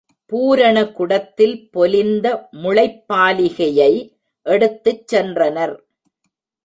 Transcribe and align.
பூரண 0.25 0.77
குடத்தில் 0.91 1.69
பொலிந்த 1.71 2.27
முளைப்பாலிகையை 2.63 3.93
எடுத்துச் 4.45 5.15
சென்றனர். 5.15 5.75